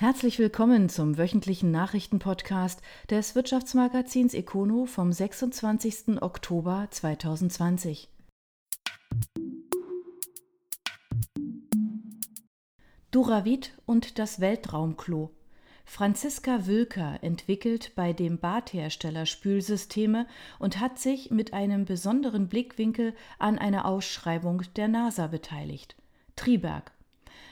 [0.00, 6.22] Herzlich willkommen zum wöchentlichen Nachrichtenpodcast des Wirtschaftsmagazins Econo vom 26.
[6.22, 8.08] Oktober 2020.
[13.10, 15.32] Duravit und das Weltraumklo.
[15.84, 20.28] Franziska Wülker entwickelt bei dem Badhersteller Spülsysteme
[20.60, 25.96] und hat sich mit einem besonderen Blickwinkel an einer Ausschreibung der NASA beteiligt.
[26.36, 26.92] Triberg.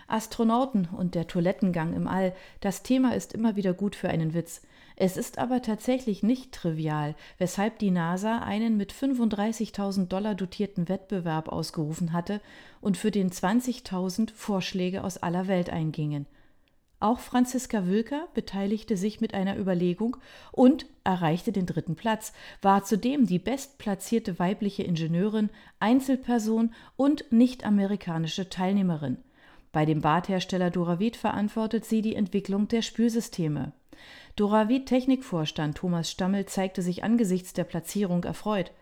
[0.08, 4.62] Astronauten und der Toilettengang im All, das Thema ist immer wieder gut für einen Witz.
[4.96, 11.48] Es ist aber tatsächlich nicht trivial, weshalb die NASA einen mit 35.000 Dollar dotierten Wettbewerb
[11.48, 12.40] ausgerufen hatte
[12.80, 16.26] und für den 20.000 Vorschläge aus aller Welt eingingen.
[16.98, 20.16] Auch Franziska Wülker beteiligte sich mit einer Überlegung
[20.50, 22.32] und erreichte den dritten Platz,
[22.62, 29.18] war zudem die bestplatzierte weibliche Ingenieurin, Einzelperson und nicht-amerikanische Teilnehmerin.
[29.76, 33.72] Bei dem Badhersteller Duravit verantwortet sie die Entwicklung der Spülsysteme.
[34.34, 38.72] Duravit Technikvorstand Thomas Stammel zeigte sich angesichts der Platzierung erfreut.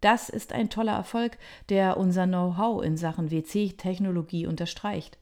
[0.00, 1.36] Das ist ein toller Erfolg,
[1.68, 5.18] der unser Know-how in Sachen WC-Technologie unterstreicht.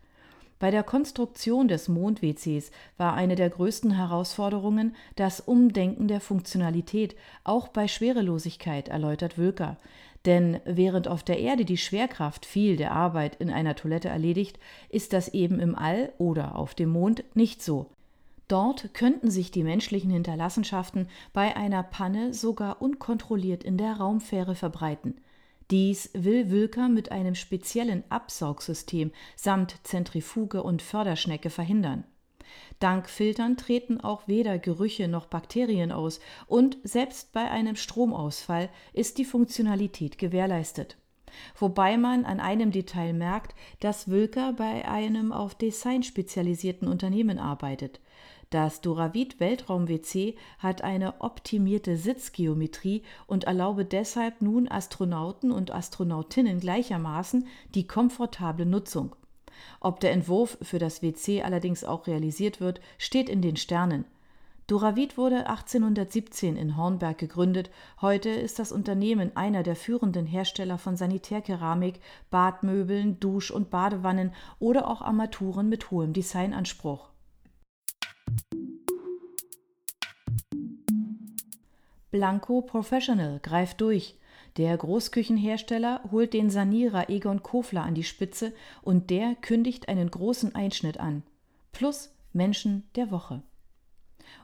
[0.61, 7.67] Bei der Konstruktion des Mond-WCs war eine der größten Herausforderungen das Umdenken der Funktionalität, auch
[7.67, 9.79] bei Schwerelosigkeit, erläutert Wölker.
[10.29, 14.59] Denn während auf der Erde die Schwerkraft viel der Arbeit in einer Toilette erledigt,
[14.91, 17.87] ist das eben im All oder auf dem Mond nicht so.
[18.47, 25.19] Dort könnten sich die menschlichen Hinterlassenschaften bei einer Panne sogar unkontrolliert in der Raumfähre verbreiten.
[25.71, 32.05] Dies will Wülker mit einem speziellen Absaugsystem samt Zentrifuge und Förderschnecke verhindern.
[32.79, 39.19] Dank Filtern treten auch weder Gerüche noch Bakterien aus und selbst bei einem Stromausfall ist
[39.19, 40.97] die Funktionalität gewährleistet.
[41.57, 48.01] Wobei man an einem Detail merkt, dass Wülker bei einem auf Design spezialisierten Unternehmen arbeitet.
[48.51, 56.59] Das Duravit Weltraum WC hat eine optimierte Sitzgeometrie und erlaube deshalb nun Astronauten und Astronautinnen
[56.59, 59.15] gleichermaßen die komfortable Nutzung.
[59.81, 64.05] Ob der Entwurf für das WC allerdings auch realisiert wird, steht in den Sternen.
[64.69, 67.71] Duravit wurde 1817 in Hornberg gegründet.
[68.03, 74.89] Heute ist das Unternehmen einer der führenden Hersteller von Sanitärkeramik, Badmöbeln, Dusch- und Badewannen oder
[74.89, 77.09] auch Armaturen mit hohem Designanspruch.
[82.11, 84.19] Blanco Professional greift durch.
[84.59, 88.53] Der Großküchenhersteller holt den Sanierer Egon Kofler an die Spitze
[88.83, 91.23] und der kündigt einen großen Einschnitt an.
[91.71, 93.43] Plus Menschen der Woche.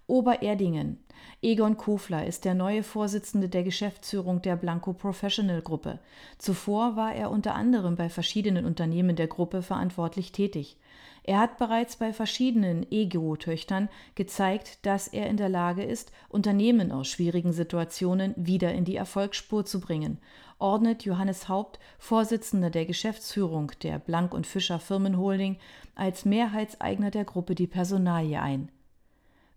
[0.07, 1.01] Obererdingen.
[1.43, 5.99] Egon Kofler ist der neue Vorsitzende der Geschäftsführung der Blanco Professional Gruppe.
[6.39, 10.77] Zuvor war er unter anderem bei verschiedenen Unternehmen der Gruppe verantwortlich tätig.
[11.27, 17.09] Er hat bereits bei verschiedenen EGO-Töchtern gezeigt, dass er in der Lage ist, Unternehmen aus
[17.09, 20.19] schwierigen Situationen wieder in die Erfolgsspur zu bringen,
[20.59, 25.57] ordnet Johannes Haupt, Vorsitzender der Geschäftsführung der Blank und Fischer Firmenholding,
[25.95, 28.69] als Mehrheitseigner der Gruppe die Personalie ein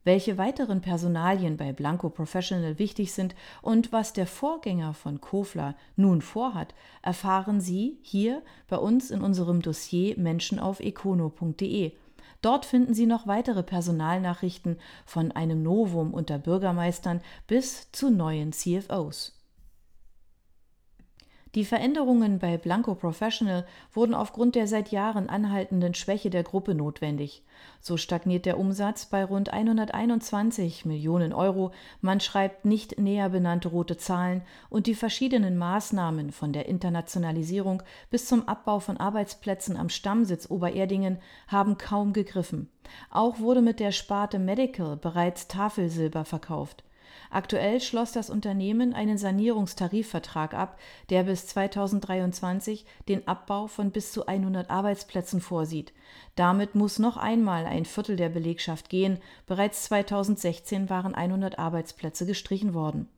[0.07, 6.21] welche weiteren Personalien bei Blanco Professional wichtig sind und was der Vorgänger von Kofler nun
[6.21, 11.91] vorhat, erfahren Sie hier bei uns in unserem Dossier Menschen auf econo.de.
[12.41, 19.36] Dort finden Sie noch weitere Personalnachrichten von einem Novum unter Bürgermeistern bis zu neuen CFOs.
[21.57, 27.41] Die Veränderungen bei Blanco Professional wurden aufgrund der seit Jahren anhaltenden Schwäche der Gruppe notwendig.
[27.81, 33.97] So stagniert der Umsatz bei rund 121 Millionen Euro, man schreibt nicht näher benannte rote
[33.97, 37.81] Zahlen und die verschiedenen Maßnahmen von der Internationalisierung
[38.11, 41.17] bis zum Abbau von Arbeitsplätzen am Stammsitz Obererdingen
[41.47, 42.69] haben kaum gegriffen.
[43.09, 46.83] Auch wurde mit der Sparte Medical bereits Tafelsilber verkauft.
[47.29, 50.79] Aktuell schloss das Unternehmen einen Sanierungstarifvertrag ab,
[51.09, 55.93] der bis 2023 den Abbau von bis zu 100 Arbeitsplätzen vorsieht.
[56.35, 59.19] Damit muss noch einmal ein Viertel der Belegschaft gehen.
[59.45, 63.09] Bereits 2016 waren 100 Arbeitsplätze gestrichen worden.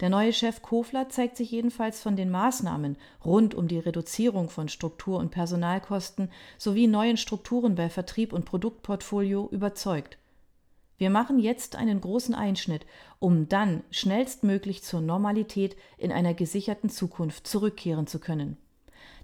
[0.00, 4.68] Der neue Chef Kofler zeigt sich jedenfalls von den Maßnahmen rund um die Reduzierung von
[4.68, 10.18] Struktur- und Personalkosten sowie neuen Strukturen bei Vertrieb und Produktportfolio überzeugt.
[10.98, 12.84] Wir machen jetzt einen großen Einschnitt,
[13.20, 18.56] um dann schnellstmöglich zur Normalität in einer gesicherten Zukunft zurückkehren zu können.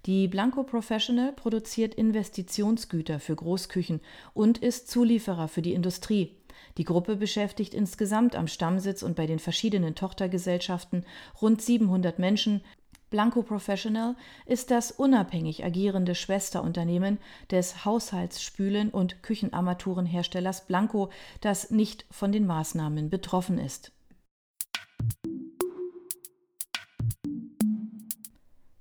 [0.06, 4.00] Die Blanco Professional produziert Investitionsgüter für Großküchen
[4.34, 6.36] und ist Zulieferer für die Industrie.
[6.76, 11.04] Die Gruppe beschäftigt insgesamt am Stammsitz und bei den verschiedenen Tochtergesellschaften
[11.40, 12.62] rund 700 Menschen.
[13.10, 14.16] Blanco Professional
[14.46, 17.18] ist das unabhängig agierende Schwesterunternehmen
[17.50, 21.10] des Haushaltsspülen- und Küchenarmaturenherstellers Blanco,
[21.40, 23.92] das nicht von den Maßnahmen betroffen ist.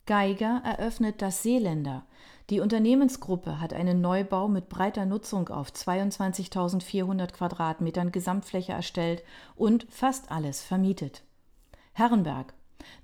[0.06, 2.06] Geiger eröffnet das Seeländer.
[2.50, 9.24] Die Unternehmensgruppe hat einen Neubau mit breiter Nutzung auf 22.400 Quadratmetern Gesamtfläche erstellt
[9.56, 11.24] und fast alles vermietet.
[11.94, 12.54] Herrenberg.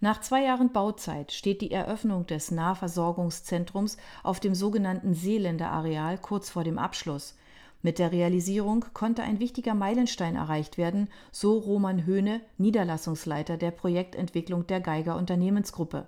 [0.02, 6.50] Nach zwei Jahren Bauzeit steht die Eröffnung des Nahversorgungszentrums auf dem sogenannten Seeländer Areal kurz
[6.50, 7.36] vor dem Abschluss.
[7.82, 14.68] Mit der Realisierung konnte ein wichtiger Meilenstein erreicht werden, so Roman Höhne, Niederlassungsleiter der Projektentwicklung
[14.68, 16.08] der Geiger Unternehmensgruppe.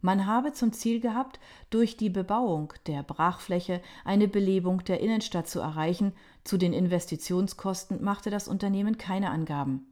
[0.00, 1.40] Man habe zum Ziel gehabt,
[1.70, 6.12] durch die Bebauung der Brachfläche eine Belebung der Innenstadt zu erreichen,
[6.44, 9.86] zu den Investitionskosten machte das Unternehmen keine Angaben.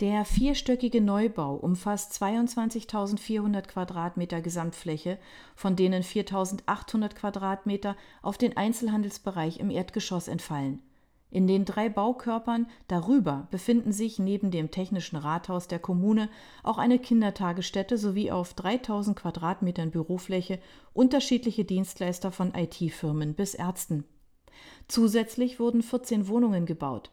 [0.00, 5.18] Der vierstöckige Neubau umfasst 22.400 Quadratmeter Gesamtfläche,
[5.56, 10.82] von denen 4.800 Quadratmeter auf den Einzelhandelsbereich im Erdgeschoss entfallen
[11.30, 16.30] in den drei Baukörpern darüber befinden sich neben dem Technischen Rathaus der Kommune
[16.62, 20.58] auch eine Kindertagesstätte sowie auf 3000 Quadratmetern Bürofläche
[20.94, 24.04] unterschiedliche Dienstleister von IT-Firmen bis Ärzten.
[24.88, 27.10] Zusätzlich wurden 14 Wohnungen gebaut.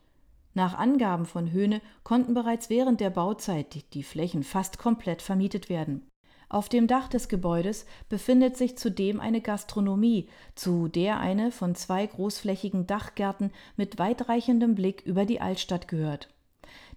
[0.56, 6.10] Nach Angaben von Höhne konnten bereits während der Bauzeit die Flächen fast komplett vermietet werden
[6.50, 12.06] auf dem Dach des Gebäudes befindet sich zudem eine Gastronomie, zu der eine von zwei
[12.06, 16.30] großflächigen Dachgärten mit weitreichendem Blick über die Altstadt gehört.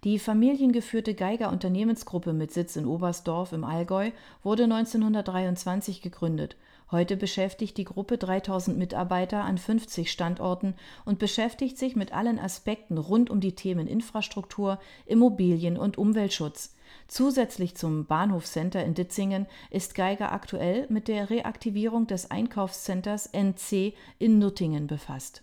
[0.05, 4.11] Die familiengeführte Geiger Unternehmensgruppe mit Sitz in Oberstdorf im Allgäu
[4.43, 6.57] wurde 1923 gegründet.
[6.91, 10.75] Heute beschäftigt die Gruppe 3000 Mitarbeiter an 50 Standorten
[11.05, 16.75] und beschäftigt sich mit allen Aspekten rund um die Themen Infrastruktur, Immobilien und Umweltschutz.
[17.07, 24.39] Zusätzlich zum Bahnhofscenter in Ditzingen ist Geiger aktuell mit der Reaktivierung des Einkaufscenters NC in
[24.39, 25.43] Nuttingen befasst.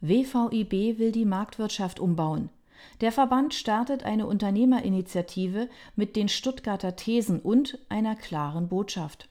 [0.00, 2.48] WVIB will die Marktwirtschaft umbauen.
[3.00, 9.28] Der Verband startet eine Unternehmerinitiative mit den Stuttgarter Thesen und einer klaren Botschaft.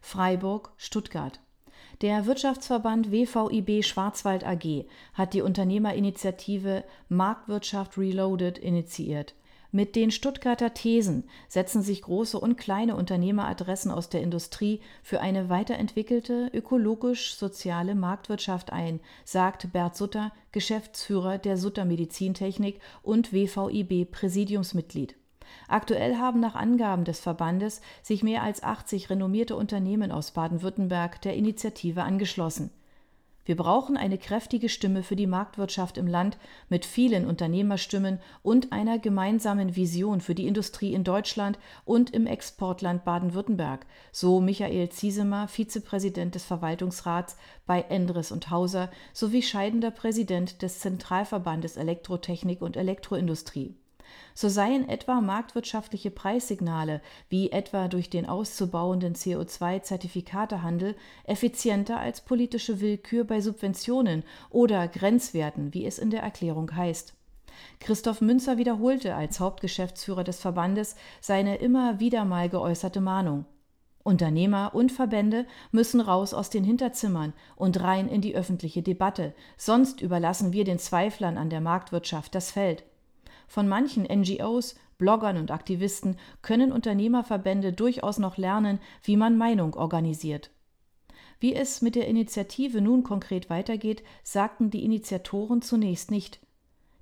[0.00, 1.40] Freiburg, Stuttgart.
[2.00, 9.34] Der Wirtschaftsverband WVIB Schwarzwald AG hat die Unternehmerinitiative Marktwirtschaft Reloaded initiiert.
[9.76, 15.48] Mit den Stuttgarter Thesen setzen sich große und kleine Unternehmeradressen aus der Industrie für eine
[15.48, 25.16] weiterentwickelte, ökologisch-soziale Marktwirtschaft ein, sagt Bert Sutter, Geschäftsführer der Sutter Medizintechnik und WVIB Präsidiumsmitglied.
[25.66, 31.34] Aktuell haben nach Angaben des Verbandes sich mehr als 80 renommierte Unternehmen aus Baden-Württemberg der
[31.34, 32.70] Initiative angeschlossen.
[33.44, 36.38] Wir brauchen eine kräftige Stimme für die Marktwirtschaft im Land
[36.70, 43.04] mit vielen Unternehmerstimmen und einer gemeinsamen Vision für die Industrie in Deutschland und im Exportland
[43.04, 47.36] Baden-Württemberg, so Michael Ziesemer, Vizepräsident des Verwaltungsrats
[47.66, 53.76] bei Endres und Hauser sowie scheidender Präsident des Zentralverbandes Elektrotechnik und Elektroindustrie
[54.34, 63.24] so seien etwa marktwirtschaftliche Preissignale, wie etwa durch den auszubauenden CO2-Zertifikatehandel, effizienter als politische Willkür
[63.24, 67.14] bei Subventionen oder Grenzwerten, wie es in der Erklärung heißt.
[67.80, 73.46] Christoph Münzer wiederholte als Hauptgeschäftsführer des Verbandes seine immer wieder mal geäußerte Mahnung.
[74.04, 80.02] Unternehmer und Verbände müssen raus aus den Hinterzimmern und rein in die öffentliche Debatte, sonst
[80.02, 82.84] überlassen wir den Zweiflern an der Marktwirtschaft das Feld.
[83.54, 90.50] Von manchen NGOs, Bloggern und Aktivisten können Unternehmerverbände durchaus noch lernen, wie man Meinung organisiert.
[91.38, 96.40] Wie es mit der Initiative nun konkret weitergeht, sagten die Initiatoren zunächst nicht.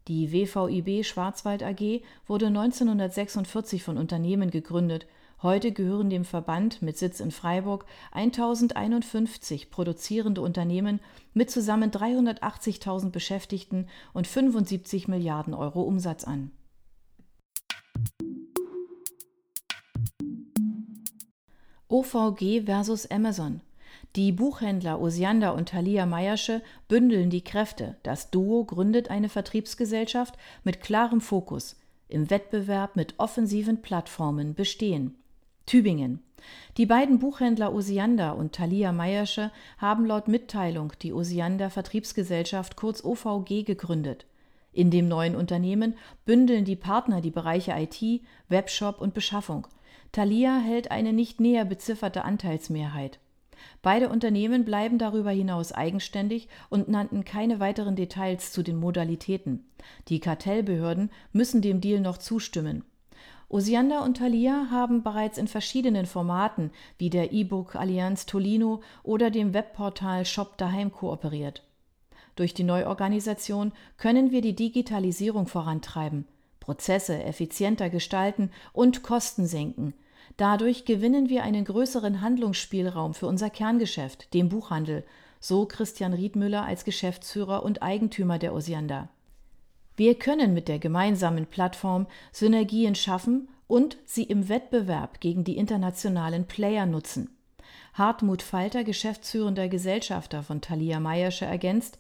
[0.09, 5.07] Die WVIB Schwarzwald AG wurde 1946 von Unternehmen gegründet
[5.43, 11.01] Heute gehören dem Verband mit Sitz in Freiburg 1051 produzierende Unternehmen
[11.35, 16.53] mit zusammen 380.000 Beschäftigten und 75 Milliarden Euro Umsatz an.
[21.89, 23.63] OVG versus Amazon.
[24.15, 27.97] Die Buchhändler Osiander und Thalia Meiersche bündeln die Kräfte.
[28.05, 35.17] Das Duo gründet eine Vertriebsgesellschaft mit klarem Fokus, im Wettbewerb mit offensiven Plattformen bestehen.
[35.67, 36.21] Tübingen.
[36.77, 43.65] Die beiden Buchhändler Osiander und Thalia Meiersche haben laut Mitteilung die Osiander Vertriebsgesellschaft kurz OVG
[43.65, 44.27] gegründet.
[44.73, 49.67] In dem neuen Unternehmen bündeln die Partner die Bereiche IT, Webshop und Beschaffung.
[50.13, 53.19] Thalia hält eine nicht näher bezifferte Anteilsmehrheit.
[53.83, 59.65] Beide Unternehmen bleiben darüber hinaus eigenständig und nannten keine weiteren Details zu den Modalitäten.
[60.09, 62.85] Die Kartellbehörden müssen dem Deal noch zustimmen.
[63.53, 69.53] Osiander und Thalia haben bereits in verschiedenen Formaten wie der E-Book Allianz Tolino oder dem
[69.53, 71.63] Webportal Shop daheim kooperiert.
[72.35, 76.25] Durch die Neuorganisation können wir die Digitalisierung vorantreiben,
[76.61, 79.93] Prozesse effizienter gestalten und Kosten senken.
[80.39, 85.05] Dadurch gewinnen wir einen größeren Handlungsspielraum für unser Kerngeschäft, den Buchhandel,
[85.41, 89.11] so Christian Riedmüller als Geschäftsführer und Eigentümer der Osiander.
[89.97, 96.47] Wir können mit der gemeinsamen Plattform Synergien schaffen und sie im Wettbewerb gegen die internationalen
[96.47, 97.37] Player nutzen.
[97.95, 101.99] Hartmut Falter, geschäftsführender Gesellschafter von Thalia Meiersche, ergänzt,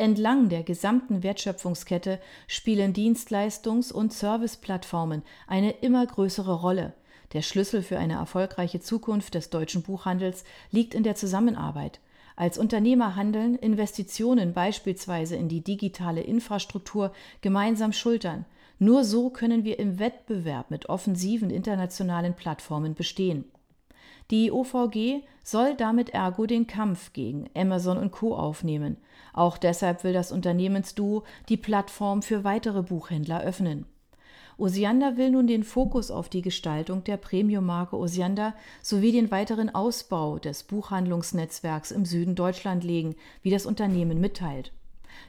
[0.00, 6.94] Entlang der gesamten Wertschöpfungskette spielen Dienstleistungs- und Serviceplattformen eine immer größere Rolle.
[7.34, 12.00] Der Schlüssel für eine erfolgreiche Zukunft des deutschen Buchhandels liegt in der Zusammenarbeit.
[12.40, 18.46] Als Unternehmer handeln, Investitionen beispielsweise in die digitale Infrastruktur gemeinsam schultern.
[18.78, 23.44] Nur so können wir im Wettbewerb mit offensiven internationalen Plattformen bestehen.
[24.30, 28.34] Die OVG soll damit ergo den Kampf gegen Amazon und Co.
[28.34, 28.96] aufnehmen.
[29.34, 33.84] Auch deshalb will das Unternehmensduo die Plattform für weitere Buchhändler öffnen.
[34.60, 40.38] Osiander will nun den Fokus auf die Gestaltung der Premium-Marke Osiander sowie den weiteren Ausbau
[40.38, 44.72] des Buchhandlungsnetzwerks im Süden Deutschland legen, wie das Unternehmen mitteilt.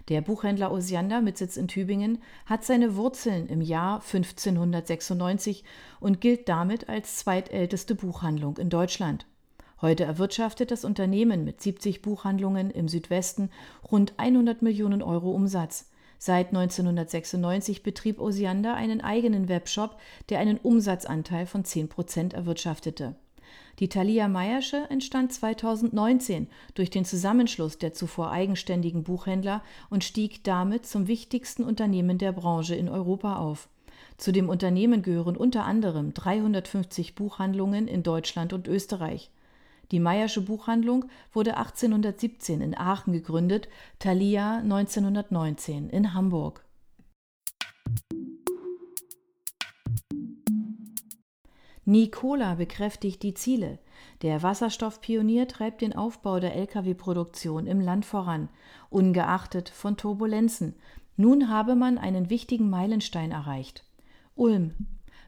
[0.09, 5.63] Der Buchhändler Osiander mit Sitz in Tübingen hat seine Wurzeln im Jahr 1596
[6.01, 9.25] und gilt damit als zweitälteste Buchhandlung in Deutschland.
[9.79, 13.50] Heute erwirtschaftet das Unternehmen mit 70 Buchhandlungen im Südwesten
[13.89, 15.90] rund 100 Millionen Euro Umsatz.
[16.23, 19.97] Seit 1996 betrieb Osiander einen eigenen Webshop,
[20.29, 23.15] der einen Umsatzanteil von 10 Prozent erwirtschaftete.
[23.79, 30.85] Die Thalia Meiersche entstand 2019 durch den Zusammenschluss der zuvor eigenständigen Buchhändler und stieg damit
[30.85, 33.67] zum wichtigsten Unternehmen der Branche in Europa auf.
[34.17, 39.31] Zu dem Unternehmen gehören unter anderem 350 Buchhandlungen in Deutschland und Österreich.
[39.91, 43.67] Die Meiersche Buchhandlung wurde 1817 in Aachen gegründet,
[44.00, 46.65] Thalia 1919 in Hamburg.
[51.83, 53.79] Nikola bekräftigt die Ziele.
[54.21, 58.50] Der Wasserstoffpionier treibt den Aufbau der Lkw-Produktion im Land voran,
[58.89, 60.75] ungeachtet von Turbulenzen.
[61.17, 63.83] Nun habe man einen wichtigen Meilenstein erreicht.
[64.36, 64.74] Ulm.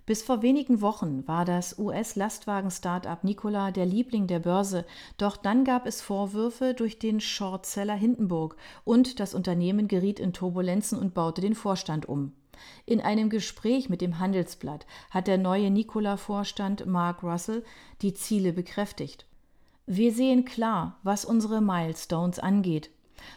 [0.06, 4.86] Bis vor wenigen Wochen war das US-Lastwagen-Startup Nikola der Liebling der Börse,
[5.18, 11.00] doch dann gab es Vorwürfe durch den Shortseller Hindenburg und das Unternehmen geriet in Turbulenzen
[11.00, 12.34] und baute den Vorstand um.
[12.86, 17.64] In einem Gespräch mit dem Handelsblatt hat der neue Nikola-Vorstand Mark Russell
[18.02, 19.26] die Ziele bekräftigt.
[19.86, 22.90] Wir sehen klar, was unsere Milestones angeht.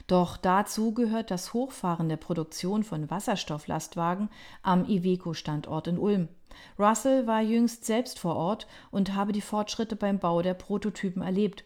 [0.06, 4.28] Doch dazu gehört das Hochfahren der Produktion von Wasserstofflastwagen
[4.62, 6.28] am Iveco-Standort in Ulm.
[6.78, 11.64] Russell war jüngst selbst vor Ort und habe die Fortschritte beim Bau der Prototypen erlebt.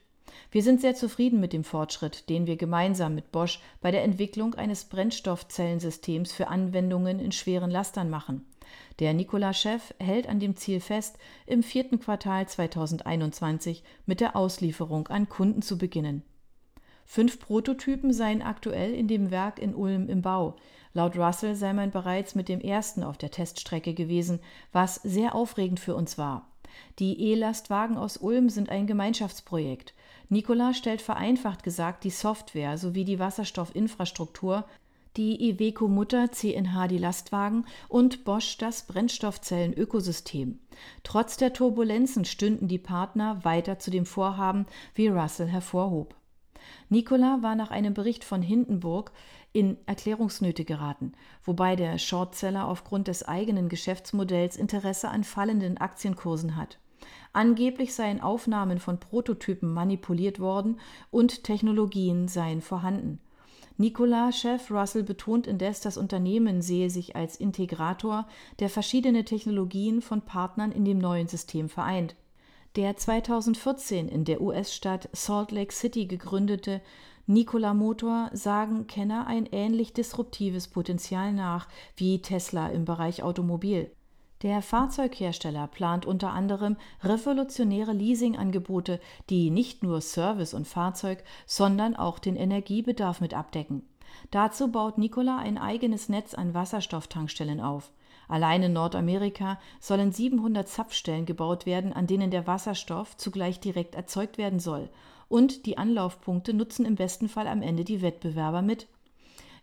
[0.51, 4.55] Wir sind sehr zufrieden mit dem Fortschritt, den wir gemeinsam mit Bosch bei der Entwicklung
[4.55, 8.47] eines Brennstoffzellensystems für Anwendungen in schweren Lastern machen.
[8.99, 15.29] Der Nikola-Chef hält an dem Ziel fest, im vierten Quartal 2021 mit der Auslieferung an
[15.29, 16.23] Kunden zu beginnen.
[17.13, 20.55] Fünf Prototypen seien aktuell in dem Werk in Ulm im Bau.
[20.95, 24.39] Laut Russell sei man bereits mit dem ersten auf der Teststrecke gewesen,
[24.71, 26.47] was sehr aufregend für uns war.
[27.01, 29.93] Die E-Lastwagen aus Ulm sind ein Gemeinschaftsprojekt.
[30.29, 34.65] Nikola stellt vereinfacht gesagt die Software sowie die Wasserstoffinfrastruktur,
[35.17, 40.61] die Iveco Mutter CNH die Lastwagen und Bosch das Brennstoffzellen-Ökosystem.
[41.03, 46.15] Trotz der Turbulenzen stünden die Partner weiter zu dem Vorhaben, wie Russell hervorhob.
[46.89, 49.13] Nikola war nach einem Bericht von Hindenburg
[49.53, 51.13] in Erklärungsnöte geraten,
[51.45, 56.79] wobei der Shortseller aufgrund des eigenen Geschäftsmodells Interesse an fallenden Aktienkursen hat.
[57.33, 63.21] Angeblich seien Aufnahmen von Prototypen manipuliert worden und Technologien seien vorhanden.
[63.81, 70.71] Nikola-Chef Russell betont indes, das Unternehmen sehe sich als Integrator, der verschiedene Technologien von Partnern
[70.71, 72.15] in dem neuen System vereint.
[72.77, 76.81] Der 2014 in der US-Stadt Salt Lake City gegründete
[77.27, 83.91] Nikola Motor sagen Kenner ein ähnlich disruptives Potenzial nach wie Tesla im Bereich Automobil.
[84.43, 89.01] Der Fahrzeughersteller plant unter anderem revolutionäre Leasingangebote,
[89.31, 93.83] die nicht nur Service und Fahrzeug, sondern auch den Energiebedarf mit abdecken.
[94.31, 97.91] Dazu baut Nikola ein eigenes Netz an Wasserstofftankstellen auf.
[98.31, 104.39] Allein in Nordamerika sollen 700 Zapfstellen gebaut werden, an denen der Wasserstoff zugleich direkt erzeugt
[104.39, 104.89] werden soll.
[105.29, 108.89] und die Anlaufpunkte nutzen im besten Fall am Ende die Wettbewerber mit.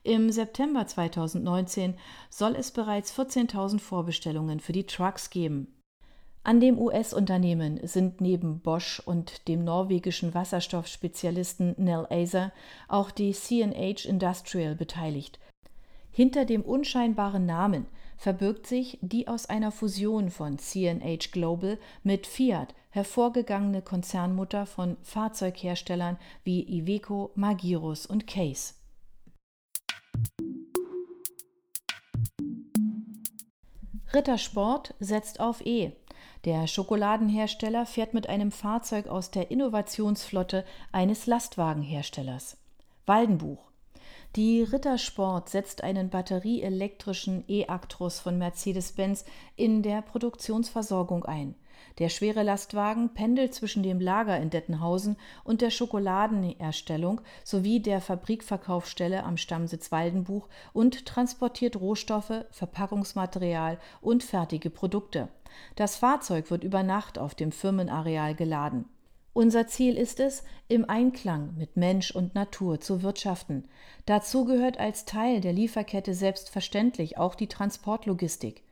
[0.02, 1.96] Im September 2019
[2.30, 5.76] soll es bereits 14.000 Vorbestellungen für die Trucks geben.
[6.44, 12.54] An dem US-Unternehmen sind neben Bosch und dem norwegischen Wasserstoffspezialisten Nel Acer
[12.88, 15.40] auch die CNH Industrial beteiligt.
[16.12, 22.74] Hinter dem unscheinbaren Namen verbirgt sich die aus einer Fusion von CNH Global mit Fiat
[22.90, 28.74] hervorgegangene Konzernmutter von Fahrzeugherstellern wie Iveco, Magirus und Case.
[34.14, 35.92] Rittersport setzt auf E.
[36.46, 42.58] Der Schokoladenhersteller fährt mit einem Fahrzeug aus der Innovationsflotte eines Lastwagenherstellers.
[43.06, 43.60] Waldenbuch.
[44.38, 49.26] Die Rittersport setzt einen batterieelektrischen E-Actros von Mercedes-Benz
[49.56, 51.56] in der Produktionsversorgung ein.
[51.98, 59.24] Der schwere Lastwagen pendelt zwischen dem Lager in Dettenhausen und der Schokoladenerstellung sowie der Fabrikverkaufsstelle
[59.24, 65.30] am Stammsitz Waldenbuch und transportiert Rohstoffe, Verpackungsmaterial und fertige Produkte.
[65.76, 68.86] Das Fahrzeug wird über Nacht auf dem Firmenareal geladen.
[69.38, 73.66] Unser Ziel ist es, im Einklang mit Mensch und Natur zu wirtschaften.
[74.08, 78.64] Dazu gehört als Teil der Lieferkette selbstverständlich auch die Transportlogistik.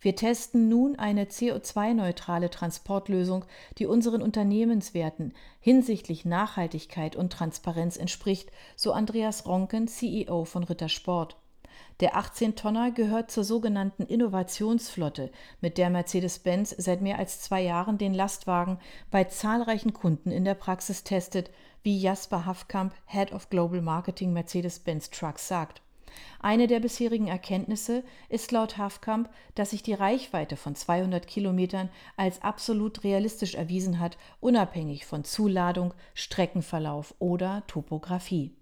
[0.00, 3.44] Wir testen nun eine CO2-neutrale Transportlösung,
[3.76, 11.36] die unseren Unternehmenswerten hinsichtlich Nachhaltigkeit und Transparenz entspricht, so Andreas Ronken, CEO von Rittersport.
[12.00, 18.14] Der 18-Tonner gehört zur sogenannten Innovationsflotte, mit der Mercedes-Benz seit mehr als zwei Jahren den
[18.14, 18.78] Lastwagen
[19.12, 21.50] bei zahlreichen Kunden in der Praxis testet,
[21.84, 25.82] wie Jasper Hafkamp, Head of Global Marketing Mercedes-Benz Trucks, sagt.
[26.40, 32.42] Eine der bisherigen Erkenntnisse ist laut Hafkamp, dass sich die Reichweite von 200 Kilometern als
[32.42, 38.52] absolut realistisch erwiesen hat, unabhängig von Zuladung, Streckenverlauf oder Topographie.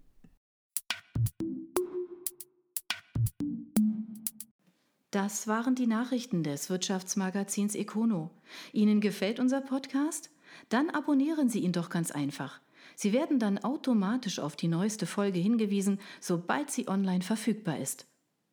[5.13, 8.31] Das waren die Nachrichten des Wirtschaftsmagazins Econo.
[8.73, 10.31] Ihnen gefällt unser Podcast?
[10.71, 12.61] Dann abonnieren Sie ihn doch ganz einfach.
[12.97, 18.07] Sie werden dann automatisch auf die neueste Folge hingewiesen, sobald sie online verfügbar ist.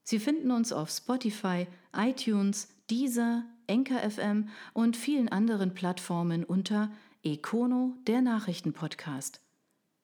[0.04, 6.92] Sie finden uns auf Spotify, iTunes, Deezer, Enker FM und vielen anderen Plattformen unter
[7.24, 9.40] Econo, der Nachrichtenpodcast.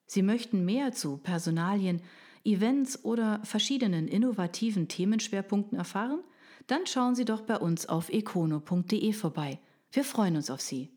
[0.05, 2.01] Sie möchten mehr zu Personalien,
[2.45, 6.23] Events oder verschiedenen innovativen Themenschwerpunkten erfahren?
[6.67, 9.59] Dann schauen Sie doch bei uns auf econo.de vorbei.
[9.91, 10.94] Wir freuen uns auf Sie.